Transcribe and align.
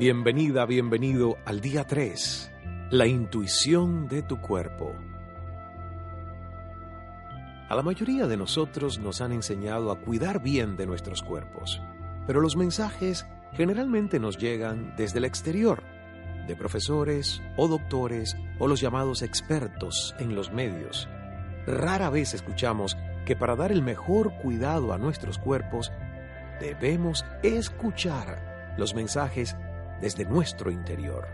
Bienvenida, 0.00 0.64
bienvenido 0.64 1.36
al 1.44 1.60
día 1.60 1.86
3, 1.86 2.50
la 2.88 3.06
intuición 3.06 4.08
de 4.08 4.22
tu 4.22 4.40
cuerpo. 4.40 4.94
A 7.68 7.74
la 7.74 7.82
mayoría 7.82 8.26
de 8.26 8.38
nosotros 8.38 8.98
nos 8.98 9.20
han 9.20 9.32
enseñado 9.32 9.90
a 9.90 10.00
cuidar 10.00 10.42
bien 10.42 10.78
de 10.78 10.86
nuestros 10.86 11.22
cuerpos, 11.22 11.82
pero 12.26 12.40
los 12.40 12.56
mensajes 12.56 13.26
generalmente 13.52 14.18
nos 14.18 14.38
llegan 14.38 14.94
desde 14.96 15.18
el 15.18 15.26
exterior, 15.26 15.82
de 16.46 16.56
profesores 16.56 17.42
o 17.58 17.68
doctores 17.68 18.38
o 18.58 18.68
los 18.68 18.80
llamados 18.80 19.20
expertos 19.20 20.14
en 20.18 20.34
los 20.34 20.50
medios. 20.50 21.10
Rara 21.66 22.08
vez 22.08 22.32
escuchamos 22.32 22.96
que 23.26 23.36
para 23.36 23.54
dar 23.54 23.70
el 23.70 23.82
mejor 23.82 24.32
cuidado 24.40 24.94
a 24.94 24.98
nuestros 24.98 25.36
cuerpos 25.36 25.92
debemos 26.58 27.26
escuchar 27.42 28.74
los 28.78 28.94
mensajes 28.94 29.56
desde 30.00 30.24
nuestro 30.24 30.70
interior. 30.70 31.26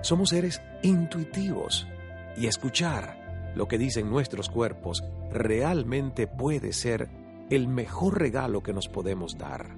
Somos 0.00 0.30
seres 0.30 0.62
intuitivos 0.82 1.88
y 2.36 2.46
escuchar 2.46 3.52
lo 3.54 3.66
que 3.66 3.78
dicen 3.78 4.08
nuestros 4.08 4.48
cuerpos 4.48 5.02
realmente 5.30 6.26
puede 6.26 6.72
ser 6.72 7.08
el 7.50 7.66
mejor 7.68 8.18
regalo 8.18 8.62
que 8.62 8.72
nos 8.72 8.88
podemos 8.88 9.36
dar. 9.36 9.76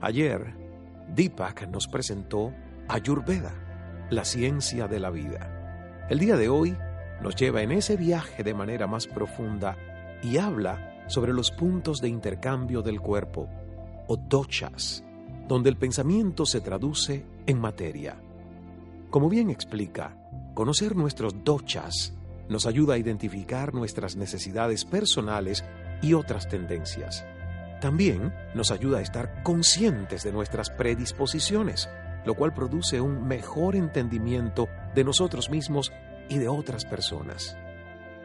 Ayer, 0.00 0.54
Deepak 1.14 1.68
nos 1.68 1.88
presentó 1.88 2.52
Ayurveda, 2.88 3.54
la 4.10 4.24
ciencia 4.24 4.88
de 4.88 5.00
la 5.00 5.10
vida. 5.10 6.06
El 6.10 6.18
día 6.18 6.36
de 6.36 6.48
hoy 6.48 6.76
nos 7.22 7.34
lleva 7.36 7.62
en 7.62 7.72
ese 7.72 7.96
viaje 7.96 8.42
de 8.44 8.54
manera 8.54 8.86
más 8.86 9.06
profunda 9.06 9.76
y 10.22 10.36
habla 10.38 11.04
sobre 11.06 11.32
los 11.32 11.50
puntos 11.50 12.00
de 12.00 12.08
intercambio 12.08 12.82
del 12.82 13.00
cuerpo, 13.00 13.48
o 14.08 14.16
dochas, 14.16 15.04
donde 15.48 15.70
el 15.70 15.76
pensamiento 15.76 16.46
se 16.46 16.60
traduce 16.60 17.24
en 17.46 17.60
materia. 17.60 18.20
Como 19.10 19.28
bien 19.28 19.50
explica, 19.50 20.16
conocer 20.54 20.96
nuestros 20.96 21.44
dochas 21.44 22.12
nos 22.48 22.66
ayuda 22.66 22.94
a 22.94 22.98
identificar 22.98 23.74
nuestras 23.74 24.16
necesidades 24.16 24.84
personales 24.84 25.64
y 26.02 26.14
otras 26.14 26.48
tendencias. 26.48 27.24
También 27.80 28.32
nos 28.54 28.70
ayuda 28.70 28.98
a 28.98 29.02
estar 29.02 29.42
conscientes 29.42 30.22
de 30.22 30.32
nuestras 30.32 30.70
predisposiciones, 30.70 31.88
lo 32.24 32.34
cual 32.34 32.54
produce 32.54 33.00
un 33.00 33.26
mejor 33.26 33.76
entendimiento 33.76 34.68
de 34.94 35.04
nosotros 35.04 35.50
mismos 35.50 35.92
y 36.28 36.38
de 36.38 36.48
otras 36.48 36.84
personas. 36.84 37.56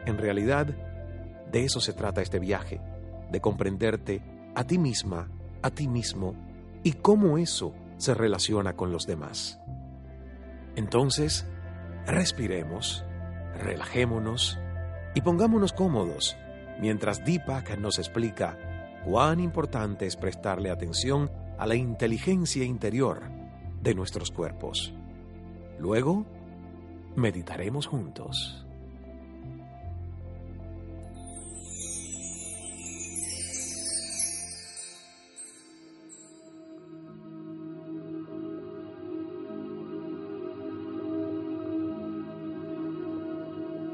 En 0.06 0.18
realidad, 0.18 0.66
de 1.52 1.64
eso 1.64 1.80
se 1.80 1.92
trata 1.92 2.22
este 2.22 2.38
viaje, 2.38 2.80
de 3.30 3.40
comprenderte 3.40 4.22
a 4.54 4.64
ti 4.64 4.78
misma, 4.78 5.28
a 5.62 5.70
ti 5.70 5.86
mismo 5.86 6.34
y 6.82 6.92
cómo 6.92 7.38
eso 7.38 7.74
se 7.96 8.14
relaciona 8.14 8.74
con 8.74 8.92
los 8.92 9.06
demás. 9.06 9.60
Entonces, 10.74 11.46
respiremos, 12.06 13.04
relajémonos 13.56 14.58
y 15.14 15.20
pongámonos 15.20 15.72
cómodos 15.72 16.36
mientras 16.80 17.24
Deepak 17.24 17.78
nos 17.78 17.98
explica 17.98 18.58
cuán 19.04 19.40
importante 19.40 20.06
es 20.06 20.16
prestarle 20.16 20.70
atención 20.70 21.30
a 21.58 21.66
la 21.66 21.74
inteligencia 21.74 22.64
interior 22.64 23.22
de 23.82 23.94
nuestros 23.94 24.30
cuerpos. 24.30 24.94
Luego, 25.78 26.26
meditaremos 27.14 27.86
juntos. 27.86 28.61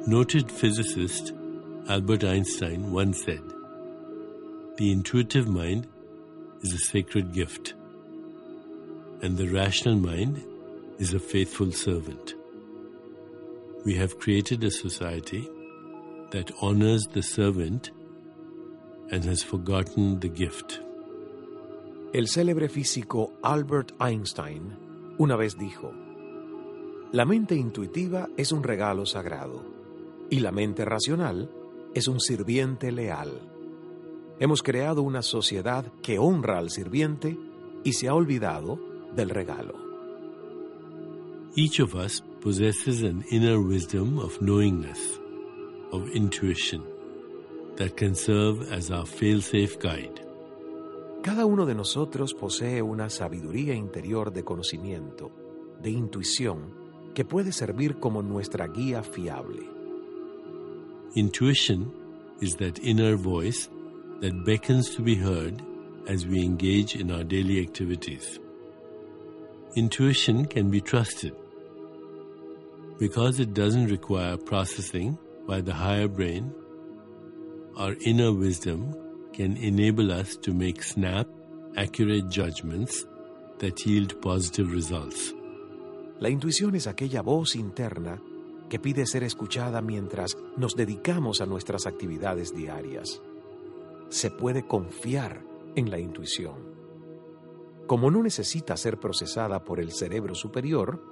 Noted 0.09 0.51
physicist 0.51 1.35
Albert 1.87 2.25
Einstein 2.25 2.91
once 2.91 3.25
said, 3.25 3.43
The 4.79 4.91
intuitive 4.91 5.47
mind 5.47 5.87
is 6.63 6.73
a 6.73 6.79
sacred 6.79 7.35
gift, 7.35 7.75
and 9.21 9.37
the 9.37 9.49
rational 9.49 9.97
mind 9.97 10.43
is 10.99 11.13
a 11.13 11.19
faithful 11.19 11.73
servant. 11.73 12.33
We 13.85 13.97
have 13.97 14.19
created 14.19 14.65
a 14.65 14.71
society 14.71 15.47
that 16.31 16.53
honors 16.63 17.07
the 17.13 17.23
servant 17.23 17.91
and 19.11 19.23
has 19.27 19.43
forgotten 19.43 20.21
the 20.21 20.31
gift. 20.31 20.81
El 22.15 22.29
célebre 22.29 22.71
físico 22.71 23.33
Albert 23.45 23.93
Einstein 24.01 24.75
una 25.21 25.37
vez 25.37 25.55
dijo, 25.59 25.93
La 27.13 27.27
mente 27.27 27.57
intuitiva 27.57 28.27
es 28.39 28.53
un 28.53 28.63
regalo 28.63 29.05
sagrado 29.05 29.78
y 30.31 30.41
la 30.41 30.53
mente 30.53 30.85
racional 30.85 31.51
es 31.95 32.09
un 32.09 32.21
sirviente 32.21 32.93
leal. 32.93 33.41
Hemos 34.41 34.63
creado 34.63 35.03
una 35.03 35.23
sociedad 35.23 35.93
que 36.03 36.19
honra 36.19 36.59
al 36.59 36.71
sirviente 36.71 37.37
y 37.85 37.93
se 37.95 38.09
ha 38.09 38.15
olvidado 38.15 38.79
del 39.15 39.31
regalo. 39.31 39.75
Each 41.57 41.81
of 41.81 41.95
us 41.95 42.23
possesses 42.41 43.03
an 43.03 43.25
inner 43.31 43.59
wisdom 43.59 44.19
of 44.19 44.39
knowingness, 44.41 45.21
of 45.91 46.09
intuition, 46.15 46.85
that 47.77 47.97
can 47.97 48.15
serve 48.15 48.73
as 48.73 48.91
our 48.91 49.07
fail-safe 49.07 49.79
guide. 49.81 50.25
Cada 51.23 51.47
uno 51.47 51.67
de 51.67 51.75
nosotros 51.75 52.33
posee 52.33 52.81
una 52.81 53.11
sabiduría 53.11 53.75
interior 53.75 54.33
de 54.33 54.45
conocimiento, 54.45 55.33
de 55.83 55.91
intuición, 55.91 56.75
que 57.13 57.25
puede 57.25 57.51
servir 57.51 57.99
como 57.99 58.23
nuestra 58.23 58.69
guía 58.69 59.03
fiable. 59.03 59.78
Intuition 61.15 61.91
is 62.43 62.57
that 62.57 62.79
inner 62.81 63.17
voice 63.17 63.69
that 64.21 64.45
beckons 64.45 64.95
to 64.95 65.03
be 65.03 65.15
heard 65.15 65.63
as 66.07 66.27
we 66.27 66.45
engage 66.45 66.97
in 66.97 67.11
our 67.11 67.25
daily 67.25 67.61
activities. 67.61 68.39
Intuition 69.75 70.45
can 70.45 70.71
be 70.71 70.81
trusted 70.83 71.35
because 72.99 73.41
it 73.41 73.55
doesn't 73.55 73.87
require 73.87 74.37
processing 74.37 75.19
by 75.47 75.63
the 75.63 75.73
higher 75.73 76.09
brain. 76.09 76.53
Our 77.77 77.95
inner 78.05 78.33
wisdom 78.33 78.95
can 79.33 79.57
enable 79.57 80.13
us 80.13 80.37
to 80.37 80.53
make 80.53 80.83
snap, 80.83 81.27
accurate 81.77 82.29
judgments 82.29 83.07
that 83.61 83.87
yield 83.87 84.21
positive 84.21 84.73
results. 84.73 85.33
La 86.21 86.29
intuición 86.29 86.75
es 86.75 86.87
aquella 86.87 87.23
voz 87.23 87.55
interna 87.55 88.21
que 88.69 88.79
pide 88.79 89.07
ser 89.07 89.23
escuchada 89.23 89.81
mientras 89.81 90.37
nos 90.57 90.77
dedicamos 90.77 91.41
a 91.41 91.47
nuestras 91.47 91.87
actividades 91.87 92.55
diarias. 92.55 93.21
Se 94.09 94.31
puede 94.31 94.67
confiar 94.67 95.43
en 95.75 95.91
la 95.91 95.99
intuición. 95.99 96.77
Como 97.87 98.11
no 98.11 98.23
necesita 98.23 98.77
ser 98.77 98.99
procesada 98.99 99.65
por 99.65 99.81
el 99.81 99.93
cerebro 99.93 100.35
superior, 100.35 101.03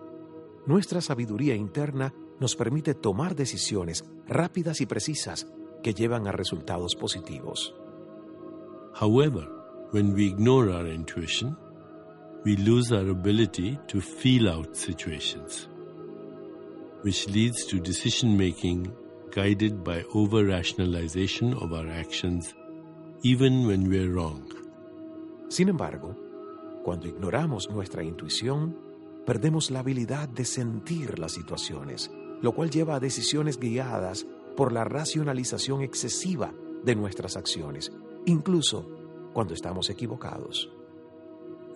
nuestra 0.67 1.01
sabiduría 1.01 1.55
interna 1.55 2.13
nos 2.39 2.57
permite 2.57 2.95
tomar 2.95 3.35
decisiones 3.35 4.05
rápidas 4.27 4.81
y 4.81 4.87
precisas 4.87 5.47
que 5.83 5.95
llevan 5.95 6.27
a 6.27 6.33
resultados 6.33 6.95
positivos. 6.95 7.75
However, 9.01 9.49
when 9.93 10.13
we 10.15 10.27
ignore 10.27 10.73
our 10.73 10.87
intuition, 10.87 11.57
we 12.45 12.57
lose 12.57 12.93
our 12.93 13.09
ability 13.09 13.79
to 13.89 14.01
feel 14.01 14.49
out 14.49 14.75
situations. 14.75 15.69
Which 17.07 17.29
leads 17.29 17.65
to 17.65 17.79
decision 17.79 18.37
making 18.37 18.93
guided 19.31 19.85
by 19.85 20.03
over 20.13 20.45
rationalization 20.45 21.55
of 21.55 21.73
our 21.73 21.89
actions 21.89 22.53
even 23.23 23.65
when 23.65 23.89
we're 23.89 24.13
wrong. 24.13 24.43
Sin 25.49 25.69
embargo, 25.69 26.17
cuando 26.83 27.07
ignoramos 27.07 27.71
nuestra 27.71 28.03
intuición, 28.03 28.77
perdemos 29.25 29.71
la 29.71 29.85
habilidad 29.85 30.29
de 30.29 30.45
sentir 30.45 31.21
las 31.21 31.35
situaciones, 31.35 32.11
lo 32.43 32.51
cual 32.51 32.71
lleva 32.71 32.97
a 32.97 33.01
decisiones 33.01 33.61
guiadas 33.61 34.27
por 34.57 34.73
la 34.73 34.83
racionalización 34.83 35.83
excesiva 35.83 36.53
de 36.85 36.97
nuestras 36.97 37.37
acciones, 37.37 37.93
incluso 38.25 38.85
cuando 39.33 39.55
estamos 39.55 39.91
equivocados. 39.91 40.69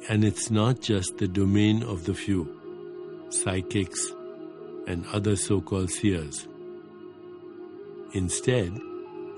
And 0.09 0.25
it's 0.25 0.51
not 0.51 0.81
just 0.81 1.19
the 1.19 1.29
domain 1.29 1.85
of 1.85 2.03
the 2.03 2.15
few, 2.15 2.49
psychics 3.29 4.13
and 4.91 5.07
other 5.13 5.37
so 5.37 5.61
called 5.61 5.91
seers. 5.91 6.49
Instead, 8.13 8.77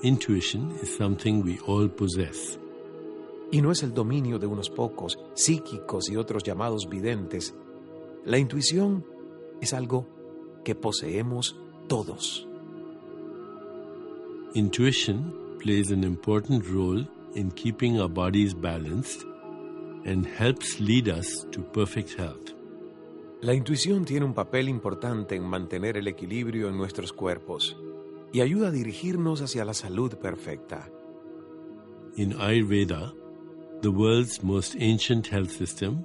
intuition 0.03 0.71
is 0.81 0.97
something 0.97 1.43
we 1.43 1.59
all 1.67 1.89
possess. 1.89 2.59
Y 3.53 3.61
no 3.61 3.71
es 3.71 3.83
el 3.83 3.93
dominio 3.93 4.39
de 4.39 4.47
unos 4.47 4.71
pocos, 4.71 5.19
psíquicos 5.35 6.09
y 6.11 6.17
otros 6.17 6.43
llamados 6.43 6.89
videntes. 6.89 7.55
La 8.25 8.39
intuición 8.39 9.05
es 9.61 9.75
algo 9.75 10.07
que 10.65 10.75
poseemos 10.75 11.55
todos. 11.87 12.47
Intuition 14.55 15.59
plays 15.59 15.91
an 15.91 16.03
important 16.03 16.65
role 16.67 17.07
in 17.35 17.51
keeping 17.51 18.01
our 18.01 18.09
bodies 18.09 18.55
balanced 18.55 19.23
and 20.07 20.27
helps 20.27 20.81
lead 20.81 21.09
us 21.09 21.45
to 21.53 21.63
perfect 21.63 22.15
health. 22.15 22.62
La 23.43 23.55
intuición 23.55 24.05
tiene 24.05 24.25
un 24.25 24.35
papel 24.35 24.69
importante 24.69 25.35
en 25.35 25.43
mantener 25.43 25.97
el 25.97 26.07
equilibrio 26.07 26.69
en 26.69 26.77
nuestros 26.77 27.13
cuerpos 27.13 27.77
y 28.33 28.41
ayuda 28.41 28.69
a 28.69 28.71
dirigirnos 28.71 29.43
hacia 29.43 29.65
la 29.65 29.75
salud 29.75 30.15
perfecta. 30.15 30.89
In 32.15 32.35
Ayurveda, 32.35 33.13
the 33.81 33.89
world's 33.89 34.45
most 34.45 34.77
ancient 34.79 35.27
health 35.27 35.51
system, 35.51 36.05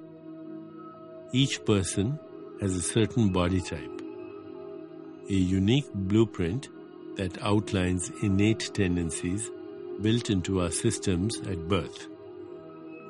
each 1.31 1.63
person 1.63 2.19
has 2.60 2.75
a 2.75 2.81
certain 2.81 3.31
body 3.31 3.62
type, 3.62 4.01
a 5.30 5.33
unique 5.33 5.94
blueprint 5.94 6.69
that 7.18 7.38
outlines 7.44 8.12
innate 8.24 8.74
tendencies 8.74 9.51
built 10.01 10.31
into 10.31 10.60
our 10.60 10.72
systems 10.72 11.38
at 11.42 11.68
birth. 11.68 12.07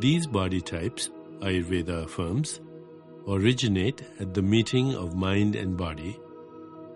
These 0.02 0.28
body 0.28 0.60
types, 0.60 1.12
Ayurveda 1.40 2.04
affirms, 2.04 2.60
originate 3.28 4.02
at 4.20 4.34
the 4.34 4.42
meeting 4.42 4.96
of 4.96 5.16
mind 5.16 5.56
and 5.56 5.76
body, 5.76 6.18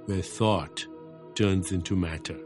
where 0.05 0.21
thought 0.21 0.87
turns 1.35 1.71
into 1.71 1.95
matter. 1.95 2.37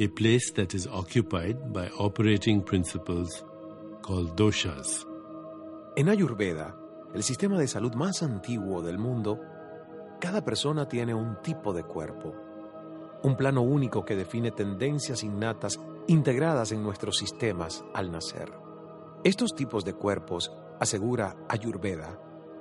A 0.00 0.08
place 0.08 0.50
that 0.52 0.74
is 0.74 0.88
occupied 0.88 1.72
by 1.72 1.88
operating 1.98 2.60
principles 2.60 3.44
called 4.02 4.36
doshas. 4.36 5.06
En 5.96 6.08
Ayurveda, 6.08 6.76
el 7.14 7.22
sistema 7.22 7.56
de 7.56 7.68
salud 7.68 7.94
más 7.94 8.22
antiguo 8.24 8.82
del 8.82 8.98
mundo, 8.98 9.38
cada 10.20 10.44
persona 10.44 10.88
tiene 10.88 11.14
un 11.14 11.40
tipo 11.40 11.72
de 11.72 11.84
cuerpo, 11.84 12.34
un 13.22 13.36
plano 13.36 13.62
único 13.62 14.04
que 14.04 14.16
define 14.16 14.50
tendencias 14.50 15.22
innatas 15.22 15.78
integradas 16.08 16.72
en 16.72 16.82
nuestros 16.82 17.16
sistemas 17.16 17.84
al 17.94 18.10
nacer. 18.10 18.52
Estos 19.22 19.54
tipos 19.54 19.84
de 19.84 19.94
cuerpos, 19.94 20.50
asegura 20.80 21.36
Ayurveda, 21.48 22.20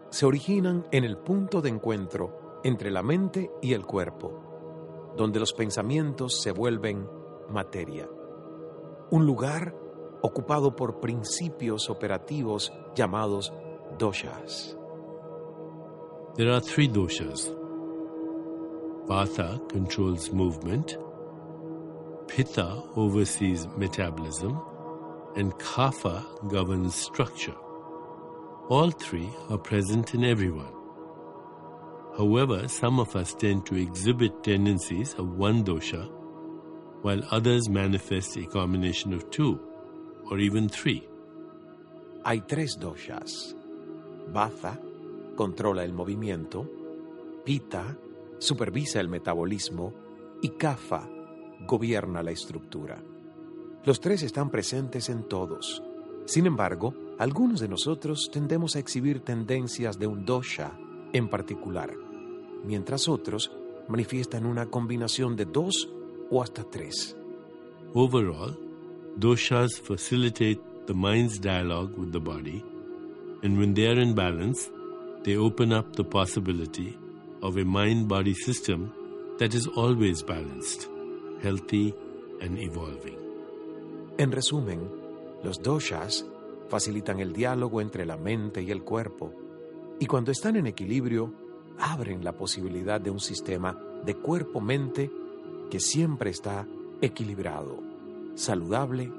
se 0.09 0.25
originan 0.25 0.85
en 0.91 1.03
el 1.03 1.17
punto 1.17 1.61
de 1.61 1.69
encuentro 1.69 2.59
entre 2.63 2.91
la 2.91 3.03
mente 3.03 3.51
y 3.61 3.73
el 3.73 3.85
cuerpo, 3.85 5.13
donde 5.17 5.39
los 5.39 5.53
pensamientos 5.53 6.41
se 6.41 6.51
vuelven 6.51 7.07
materia. 7.49 8.07
Un 9.11 9.25
lugar 9.25 9.75
ocupado 10.21 10.75
por 10.75 10.99
principios 10.99 11.89
operativos 11.89 12.71
llamados 12.95 13.53
doshas. 13.97 14.77
There 16.35 16.51
are 16.51 16.61
three 16.61 16.87
doshas. 16.87 17.53
Vata 19.07 19.59
controls 19.71 20.31
movement, 20.31 20.97
Pitta 22.27 22.81
oversees 22.95 23.67
metabolism, 23.77 24.57
and 25.35 25.53
Kapha 25.59 26.23
governs 26.47 26.95
structure. 26.95 27.62
All 28.69 28.91
three 28.91 29.29
are 29.49 29.57
present 29.57 30.13
in 30.13 30.23
everyone. 30.23 30.71
However, 32.17 32.69
some 32.69 32.97
of 32.97 33.13
us 33.13 33.33
tend 33.33 33.65
to 33.65 33.75
exhibit 33.75 34.41
tendencies 34.41 35.13
of 35.15 35.37
one 35.37 35.65
dosha, 35.65 36.09
while 37.01 37.21
others 37.29 37.67
manifest 37.67 38.37
a 38.37 38.45
combination 38.45 39.13
of 39.13 39.29
two 39.29 39.59
or 40.31 40.39
even 40.39 40.69
three. 40.69 41.05
Hay 42.25 42.39
tres 42.47 42.77
doshas. 42.79 43.53
Vata 44.31 44.79
controla 45.35 45.83
el 45.83 45.91
movimiento, 45.91 46.65
Pita 47.43 47.97
supervisa 48.37 49.01
el 49.01 49.09
metabolismo 49.09 49.93
y 50.41 50.49
Kapha 50.51 51.05
gobierna 51.67 52.23
la 52.23 52.31
estructura. 52.31 53.03
Los 53.83 53.99
tres 53.99 54.23
están 54.23 54.49
presentes 54.49 55.09
en 55.09 55.23
todos. 55.27 55.83
Sin 56.25 56.45
embargo, 56.45 56.93
algunos 57.19 57.59
de 57.59 57.67
nosotros 57.67 58.29
tendemos 58.31 58.75
a 58.75 58.79
exhibir 58.79 59.19
tendencias 59.19 59.99
de 59.99 60.07
un 60.07 60.25
dosha 60.25 60.77
en 61.13 61.29
particular, 61.29 61.93
mientras 62.65 63.07
otros 63.07 63.51
manifiestan 63.87 64.45
una 64.45 64.65
combinación 64.67 65.35
de 65.35 65.45
dos 65.45 65.89
o 66.29 66.41
hasta 66.41 66.63
tres. 66.63 67.15
Overall, 67.93 68.57
doshas 69.17 69.79
facilitate 69.79 70.59
the 70.87 70.93
mind's 70.93 71.39
dialogue 71.39 71.93
with 71.97 72.11
the 72.11 72.19
body, 72.19 72.63
and 73.43 73.57
when 73.57 73.73
they 73.73 73.87
are 73.87 74.01
in 74.01 74.15
balance, 74.15 74.71
they 75.23 75.37
open 75.37 75.71
up 75.71 75.95
the 75.95 76.03
possibility 76.03 76.97
of 77.41 77.57
a 77.57 77.63
mind 77.63 78.07
body 78.07 78.33
system 78.33 78.91
that 79.37 79.53
is 79.53 79.67
always 79.75 80.23
balanced, 80.23 80.87
healthy, 81.41 81.93
and 82.41 82.57
evolving. 82.57 83.17
En 84.17 84.31
resumen, 84.31 84.89
los 85.43 85.61
doshas 85.61 86.25
facilitan 86.69 87.19
el 87.19 87.33
diálogo 87.33 87.81
entre 87.81 88.05
la 88.05 88.17
mente 88.17 88.61
y 88.61 88.71
el 88.71 88.83
cuerpo, 88.83 89.33
y 89.99 90.05
cuando 90.05 90.31
están 90.31 90.55
en 90.55 90.67
equilibrio, 90.67 91.33
abren 91.79 92.23
la 92.23 92.33
posibilidad 92.33 92.99
de 92.99 93.09
un 93.09 93.19
sistema 93.19 93.77
de 94.05 94.15
cuerpo-mente 94.15 95.11
que 95.69 95.79
siempre 95.79 96.29
está 96.29 96.67
equilibrado, 97.01 97.79
saludable 98.35 99.11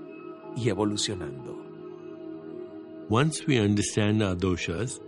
y 0.56 0.68
evolucionando. 0.68 1.58
Once 3.10 3.44
we 3.46 3.60
understand 3.60 4.22
our 4.22 4.36
doshas, 4.36 5.00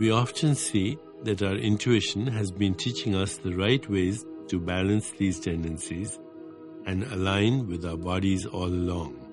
we 0.00 0.10
often 0.10 0.54
see 0.54 0.98
that 1.24 1.42
our 1.42 1.56
intuition 1.56 2.26
has 2.26 2.50
been 2.50 2.74
teaching 2.74 3.14
us 3.14 3.38
the 3.38 3.54
right 3.54 3.88
ways 3.88 4.24
to 4.48 4.58
balance 4.58 5.12
these 5.18 5.40
tendencies 5.40 6.18
and 6.86 7.04
align 7.12 7.66
with 7.68 7.84
our 7.84 7.96
bodies 7.96 8.46
all 8.46 8.66
along. 8.66 9.23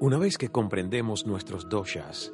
Una 0.00 0.16
vez 0.16 0.38
que 0.38 0.48
comprendemos 0.48 1.26
nuestros 1.26 1.68
doshas, 1.68 2.32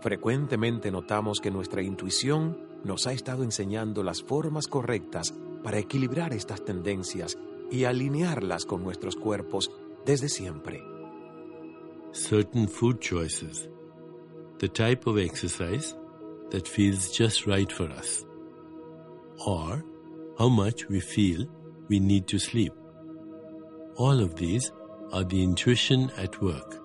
frecuentemente 0.00 0.90
notamos 0.90 1.38
que 1.38 1.52
nuestra 1.52 1.80
intuición 1.80 2.58
nos 2.82 3.06
ha 3.06 3.12
estado 3.12 3.44
enseñando 3.44 4.02
las 4.02 4.20
formas 4.20 4.66
correctas 4.66 5.32
para 5.62 5.78
equilibrar 5.78 6.32
estas 6.32 6.64
tendencias 6.64 7.38
y 7.70 7.84
alinearlas 7.84 8.64
con 8.64 8.82
nuestros 8.82 9.14
cuerpos 9.14 9.70
desde 10.04 10.28
siempre. 10.28 10.82
Certain 12.10 12.66
food 12.66 12.98
choices, 12.98 13.68
the 14.58 14.68
type 14.68 15.08
of 15.08 15.18
exercise 15.18 15.94
that 16.50 16.66
feels 16.66 17.16
just 17.16 17.46
right 17.46 17.70
for 17.70 17.88
us, 17.92 18.26
or 19.46 19.84
how 20.36 20.48
much 20.48 20.88
we 20.88 21.00
feel 21.00 21.46
we 21.88 22.00
need 22.00 22.26
to 22.26 22.40
sleep. 22.40 22.72
All 23.96 24.20
of 24.20 24.34
these 24.34 24.72
are 25.12 25.24
the 25.24 25.40
intuition 25.40 26.10
at 26.16 26.40
work, 26.42 26.80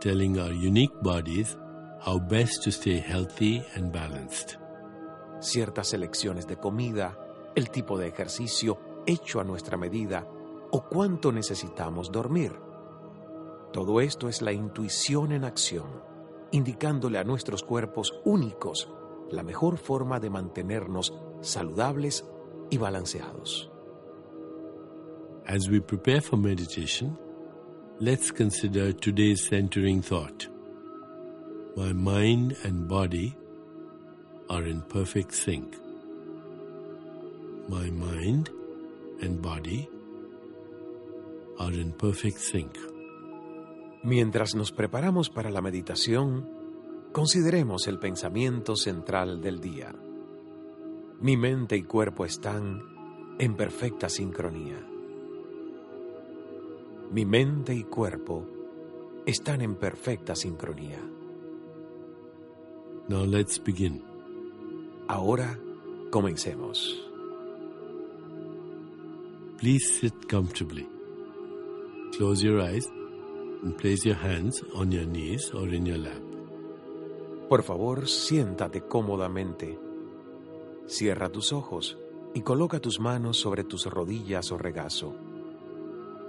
telling 0.00 0.38
our 0.38 0.52
unique 0.52 0.94
bodies 1.02 1.56
how 2.04 2.18
best 2.18 2.64
to 2.64 2.70
stay 2.70 2.98
healthy 2.98 3.62
and 3.76 3.92
balanced. 3.92 4.58
Ciertas 5.40 5.88
selecciones 5.88 6.46
de 6.46 6.56
comida, 6.56 7.18
el 7.54 7.70
tipo 7.70 7.98
de 7.98 8.08
ejercicio 8.08 8.78
hecho 9.06 9.40
a 9.40 9.44
nuestra 9.44 9.76
medida 9.76 10.26
o 10.70 10.84
cuánto 10.88 11.32
necesitamos 11.32 12.10
dormir. 12.10 12.52
Todo 13.72 14.00
esto 14.00 14.28
es 14.28 14.42
la 14.42 14.52
intuición 14.52 15.32
en 15.32 15.44
acción, 15.44 16.02
indicándole 16.50 17.18
a 17.18 17.24
nuestros 17.24 17.62
cuerpos 17.62 18.20
únicos 18.24 18.88
la 19.30 19.42
mejor 19.42 19.78
forma 19.78 20.18
de 20.18 20.30
mantenernos 20.30 21.14
saludables 21.40 22.24
y 22.70 22.78
balanceados. 22.78 23.70
As 25.46 25.68
we 25.68 25.80
prepare 25.80 26.20
for 26.20 26.38
meditation, 26.38 27.18
let's 28.00 28.30
consider 28.32 28.94
today's 28.94 29.46
centering 29.46 30.00
thought. 30.00 30.48
My 31.76 31.92
mind 31.92 32.56
and 32.64 32.88
body 32.88 33.36
are 34.48 34.66
in 34.66 34.80
perfect 34.80 35.34
sync. 35.34 35.76
My 37.68 37.90
mind 37.90 38.48
and 39.20 39.42
body 39.42 39.86
are 41.58 41.72
in 41.72 41.92
perfect 41.92 42.38
sync. 42.38 42.78
Mientras 44.02 44.54
nos 44.54 44.72
preparamos 44.72 45.28
para 45.28 45.50
la 45.50 45.60
meditación, 45.60 46.48
consideremos 47.12 47.86
el 47.86 47.98
pensamiento 47.98 48.76
central 48.76 49.42
del 49.42 49.60
día. 49.60 49.94
Mi 51.20 51.36
mente 51.36 51.76
y 51.76 51.82
cuerpo 51.82 52.24
están 52.24 52.80
en 53.38 53.56
perfecta 53.56 54.08
sincronía. 54.08 54.86
Mi 57.12 57.24
mente 57.24 57.74
y 57.74 57.82
cuerpo 57.82 58.46
están 59.26 59.62
en 59.62 59.74
perfecta 59.74 60.36
sincronía. 60.36 61.00
Now 63.08 63.26
let's 63.26 63.60
begin. 63.60 64.04
Ahora 65.08 65.58
comencemos. 66.12 66.96
Please 69.58 69.84
sit 70.00 70.14
comfortably. 70.30 70.88
Close 72.16 72.44
your 72.44 72.60
eyes 72.60 72.86
and 73.64 73.76
place 73.76 74.06
your 74.06 74.16
hands 74.16 74.62
on 74.74 74.92
your 74.92 75.06
knees 75.06 75.52
or 75.52 75.68
in 75.74 75.86
your 75.86 75.98
lap. 75.98 76.22
Por 77.48 77.64
favor, 77.64 78.06
siéntate 78.06 78.82
cómodamente. 78.82 79.76
Cierra 80.86 81.28
tus 81.28 81.52
ojos 81.52 81.98
y 82.34 82.42
coloca 82.42 82.78
tus 82.78 83.00
manos 83.00 83.36
sobre 83.38 83.64
tus 83.64 83.86
rodillas 83.86 84.52
o 84.52 84.58
regazo. 84.58 85.29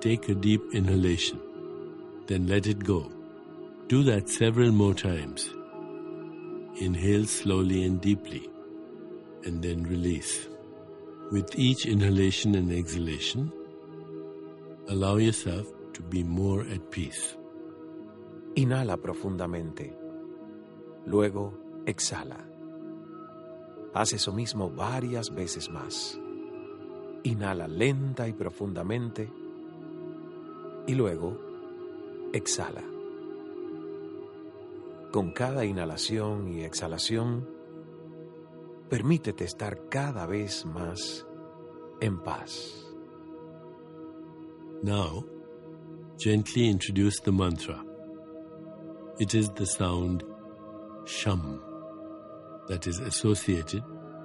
Take 0.02 0.30
a 0.30 0.34
deep 0.34 0.64
inhalation, 0.74 1.40
then 2.26 2.48
let 2.48 2.66
it 2.66 2.84
go. 2.84 3.12
Do 3.88 4.02
that 4.06 4.30
several 4.30 4.72
more 4.72 4.96
times. 4.96 5.54
Inhale 6.80 7.28
slowly 7.28 7.84
and 7.84 8.02
deeply, 8.02 8.50
and 9.46 9.62
then 9.62 9.84
release. 9.84 10.48
With 11.32 11.54
each 11.54 11.86
inhalation 11.86 12.56
and 12.56 12.72
exhalation, 12.72 13.52
allow 14.90 15.18
yourself 15.18 15.68
to 15.94 16.02
be 16.02 16.24
more 16.24 16.62
at 16.62 16.90
peace. 16.90 17.38
Inhala 18.56 18.98
profundamente. 18.98 19.94
Luego, 21.06 21.54
exhala. 21.86 22.44
Haz 23.94 24.14
eso 24.14 24.34
mismo 24.34 24.72
varias 24.72 25.30
veces 25.30 25.70
más. 25.70 26.18
Inhala 27.24 27.68
lenta 27.68 28.28
y 28.28 28.34
profundamente 28.34 29.30
y 30.88 30.96
luego 30.96 31.38
exhala. 32.34 32.84
Con 35.12 35.32
cada 35.32 35.66
inhalación 35.66 36.48
y 36.48 36.64
exhalación, 36.64 37.48
permítete 38.90 39.44
estar 39.44 39.90
cada 39.90 40.26
vez 40.26 40.66
más 40.66 41.26
en 42.00 42.20
paz. 42.24 42.86
Now, 44.84 45.26
gently 46.18 46.70
introduce 46.70 47.20
the 47.20 47.32
mantra. 47.32 47.84
It 49.20 49.36
is 49.36 49.50
the 49.52 49.66
sound 49.66 50.24
Sham 51.06 51.62
that 52.68 52.88
is 52.88 53.00
associated 53.00 53.84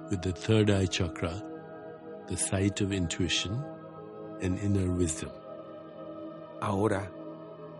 with 0.09 0.21
the 0.21 0.31
third 0.31 0.69
eye 0.69 0.85
chakra, 0.85 1.43
the 2.27 2.37
sight 2.37 2.81
of 2.81 2.91
intuition 2.91 3.63
and 4.41 4.57
inner 4.59 4.91
wisdom. 4.91 5.31
Ahora, 6.59 7.11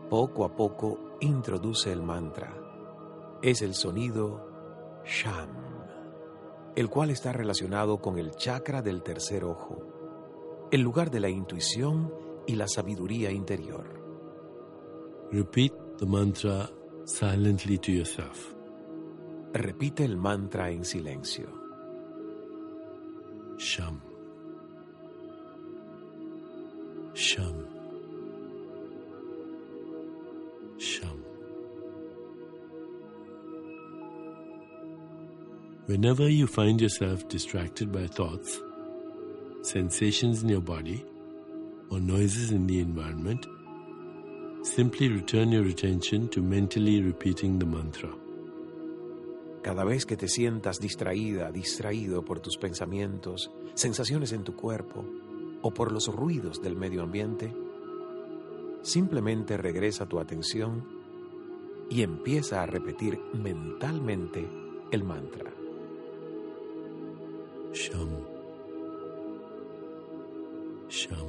poco 0.10 0.46
a 0.46 0.56
poco, 0.56 1.18
introduce 1.20 1.92
el 1.92 2.04
mantra. 2.04 2.54
Es 3.42 3.62
el 3.62 3.74
sonido 3.74 5.02
Sham, 5.06 5.50
el 6.76 6.90
cual 6.90 7.10
está 7.10 7.34
relacionado 7.34 8.00
con 8.00 8.18
el 8.18 8.36
chakra 8.36 8.82
del 8.82 9.02
tercer 9.02 9.44
ojo, 9.44 10.68
el 10.72 10.82
lugar 10.82 11.10
de 11.12 11.20
la 11.20 11.30
intuición 11.30 12.14
y 12.46 12.56
la 12.56 12.68
sabiduría 12.68 13.32
interior. 13.32 13.86
Repeat 15.32 15.98
the 15.98 16.06
mantra 16.06 16.70
silently 17.06 17.78
to 17.80 17.92
yourself. 17.92 18.54
Repite 19.54 20.06
el 20.06 20.18
mantra 20.18 20.70
en 20.70 20.86
silencio. 20.86 21.48
Sham. 23.58 24.00
Sham. 27.14 27.16
Sham. 27.16 27.67
Whenever 35.88 36.28
you 36.28 36.48
find 36.48 36.82
yourself 36.82 37.30
distracted 37.30 37.94
by 37.94 38.08
thoughts, 38.08 38.60
sensations 39.62 40.44
in 40.44 40.50
your 40.50 40.60
body, 40.60 41.06
or 41.90 42.02
noises 42.02 42.52
in 42.52 42.68
the 42.68 42.82
environment, 42.82 43.48
simply 44.64 45.08
return 45.08 45.50
your 45.50 45.66
attention 45.66 46.28
to 46.28 46.42
mentally 46.42 47.02
repeating 47.02 47.58
the 47.58 47.66
mantra. 47.66 48.10
Cada 49.64 49.86
vez 49.86 50.06
que 50.06 50.18
te 50.18 50.28
sientas 50.28 50.82
distraída, 50.82 51.54
distraído 51.54 52.26
por 52.26 52.42
tus 52.42 52.58
pensamientos, 52.58 53.50
sensaciones 53.74 54.34
en 54.34 54.44
tu 54.44 54.58
cuerpo 54.58 55.06
o 55.62 55.72
por 55.72 55.94
los 55.94 56.08
ruidos 56.08 56.62
del 56.62 56.76
medio 56.76 57.02
ambiente, 57.02 57.54
simplemente 58.82 59.56
regresa 59.56 60.06
tu 60.06 60.20
atención 60.20 60.84
y 61.90 62.02
empieza 62.02 62.62
a 62.62 62.66
repetir 62.66 63.18
mentalmente 63.34 64.46
el 64.92 65.06
mantra. 65.06 65.47
Sham. 67.88 68.10
Sham. 70.90 71.28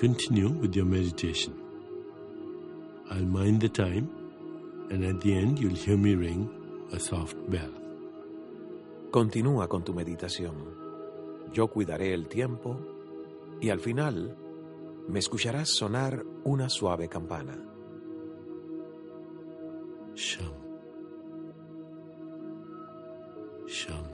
Continue 0.00 0.48
with 0.48 0.74
your 0.74 0.86
meditation. 0.86 1.52
I'll 3.10 3.20
mind 3.20 3.60
the 3.60 3.68
time, 3.68 4.08
and 4.90 5.04
at 5.04 5.20
the 5.20 5.36
end, 5.36 5.58
you'll 5.58 5.74
hear 5.74 5.98
me 5.98 6.14
ring 6.14 6.48
a 6.92 6.98
soft 6.98 7.36
bell. 7.48 7.72
Continúa 9.10 9.68
con 9.68 9.84
tu 9.84 9.92
meditación. 9.92 10.54
Yo 11.52 11.68
cuidaré 11.68 12.14
el 12.14 12.26
tiempo 12.28 12.78
y 13.60 13.68
al 13.68 13.80
final 13.80 14.34
me 15.08 15.18
escucharás 15.18 15.70
sonar 15.70 16.24
una 16.44 16.70
suave 16.70 17.08
campana. 17.08 17.68
Sham. 20.18 20.52
Sham. 23.68 24.04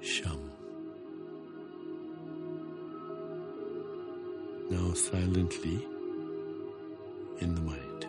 Sham. 0.00 0.50
Now 4.70 4.94
silently 4.94 5.86
in 7.40 7.54
the 7.54 7.60
mind. 7.60 8.06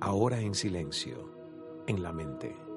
Ahora 0.00 0.40
en 0.40 0.56
silencio, 0.56 1.30
en 1.86 2.02
la 2.02 2.12
mente. 2.12 2.69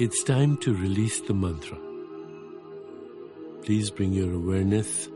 It's 0.00 0.22
time 0.22 0.56
to 0.58 0.72
release 0.72 1.20
the 1.22 1.34
mantra. 1.34 1.76
Please 3.64 3.90
bring 3.90 4.12
your 4.12 4.32
awareness 4.32 5.08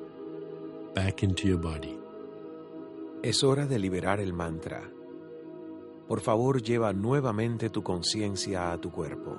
back 0.93 1.23
into 1.23 1.47
your 1.47 1.59
body. 1.59 1.97
Es 3.23 3.45
hora 3.45 3.67
de 3.67 3.79
liberar 3.79 4.19
el 4.19 4.33
mantra. 4.33 4.83
Por 6.09 6.21
favor, 6.21 6.61
lleva 6.61 6.93
nuevamente 6.93 7.71
tu 7.71 7.85
conciencia 7.85 8.73
a 8.73 8.79
tu 8.79 8.91
cuerpo. 8.91 9.37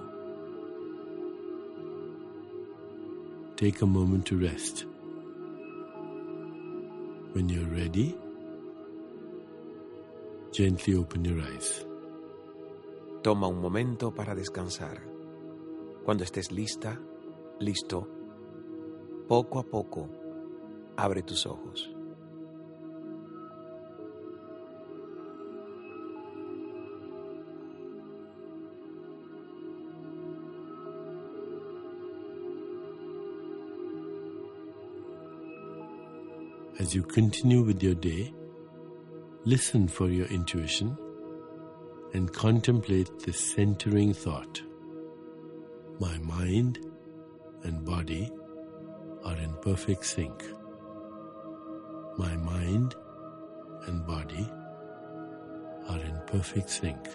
Take 3.57 3.81
a 3.81 3.85
moment 3.85 4.25
to 4.27 4.37
rest. 4.37 4.85
When 7.33 7.49
you're 7.49 7.67
ready, 7.67 8.15
gently 10.53 10.95
open 10.95 11.25
your 11.25 11.41
eyes. 11.41 11.85
Toma 13.21 13.49
un 13.49 13.59
momento 13.59 14.13
para 14.13 14.33
descansar. 14.33 15.12
Cuando 16.03 16.23
estés 16.25 16.51
lista, 16.51 16.99
listo, 17.59 18.07
poco 19.27 19.59
a 19.59 19.63
poco, 19.63 20.09
abre 20.97 21.23
tus 21.23 21.45
ojos. 21.45 21.89
As 36.79 36.93
you 36.93 37.03
continue 37.03 37.61
with 37.61 37.81
your 37.81 37.95
day, 37.95 38.33
listen 39.45 39.87
for 39.87 40.09
your 40.09 40.25
intuition 40.27 40.97
and 42.13 42.33
contemplate 42.33 43.19
the 43.19 43.31
centering 43.31 44.13
thought. 44.13 44.61
My 45.99 46.17
mind 46.17 46.79
and 47.63 47.85
body 47.85 48.31
are 49.23 49.37
in 49.37 49.53
perfect 49.61 50.03
sync. 50.03 50.43
My 52.17 52.35
mind 52.35 52.95
and 53.87 54.05
body 54.05 54.49
are 55.87 55.99
in 55.99 56.19
perfect 56.25 56.69
sync. 56.69 57.07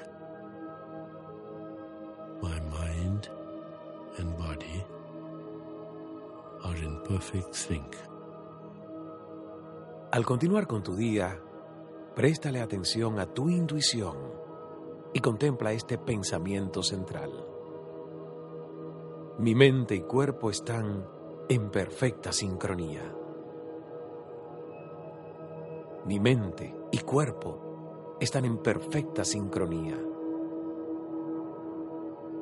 My 2.41 2.61
mind 2.71 3.29
and 4.19 4.37
body 4.39 4.85
are 6.65 6.77
in 6.77 7.03
perfect 7.03 7.55
sync. 7.55 7.97
Al 10.13 10.25
continuar 10.25 10.69
con 10.69 10.85
tu 10.85 10.95
día, 10.95 11.37
préstale 12.15 12.61
atención 12.61 13.19
a 13.19 13.27
tu 13.27 13.51
intuición 13.51 14.17
y 15.13 15.19
contempla 15.19 15.73
este 15.73 15.99
pensamiento 15.99 16.83
central. 16.85 17.48
Mi 19.39 19.55
mente 19.55 19.95
y 19.95 20.01
cuerpo 20.01 20.51
están 20.51 21.07
en 21.49 21.71
perfecta 21.71 22.33
sincronía. 22.33 23.15
Mi 26.07 26.19
mente 26.19 26.75
y 26.91 26.99
cuerpo 26.99 28.17
están 28.19 28.45
en 28.47 28.59
perfecta 28.59 29.25
sincronía. 29.25 29.97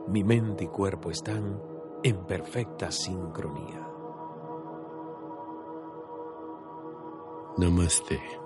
Mi 0.09 0.25
mente 0.25 0.65
y 0.65 0.69
cuerpo 0.69 1.11
están 1.11 1.61
en 2.03 2.25
perfecta 2.25 2.91
sincronía. 2.91 3.87
Namaste. 7.59 8.46